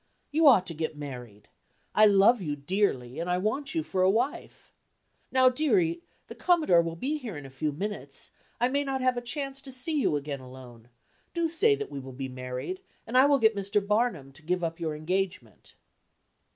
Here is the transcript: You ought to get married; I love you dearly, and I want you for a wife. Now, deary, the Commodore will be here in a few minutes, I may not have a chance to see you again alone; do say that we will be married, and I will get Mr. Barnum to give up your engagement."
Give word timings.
You 0.31 0.47
ought 0.47 0.65
to 0.65 0.73
get 0.73 0.97
married; 0.97 1.47
I 1.93 2.07
love 2.07 2.41
you 2.41 2.55
dearly, 2.55 3.19
and 3.19 3.29
I 3.29 3.37
want 3.37 3.75
you 3.75 3.83
for 3.83 4.01
a 4.01 4.09
wife. 4.09 4.73
Now, 5.31 5.47
deary, 5.47 6.01
the 6.25 6.33
Commodore 6.33 6.81
will 6.81 6.95
be 6.95 7.19
here 7.19 7.37
in 7.37 7.45
a 7.45 7.51
few 7.51 7.71
minutes, 7.71 8.31
I 8.59 8.67
may 8.67 8.83
not 8.83 9.01
have 9.01 9.15
a 9.15 9.21
chance 9.21 9.61
to 9.61 9.71
see 9.71 10.01
you 10.01 10.15
again 10.15 10.39
alone; 10.39 10.89
do 11.35 11.47
say 11.47 11.75
that 11.75 11.91
we 11.91 11.99
will 11.99 12.13
be 12.13 12.27
married, 12.29 12.79
and 13.05 13.15
I 13.15 13.27
will 13.27 13.37
get 13.37 13.55
Mr. 13.55 13.79
Barnum 13.79 14.31
to 14.31 14.41
give 14.41 14.63
up 14.63 14.79
your 14.79 14.95
engagement." 14.95 15.75